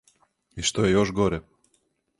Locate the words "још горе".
0.97-1.43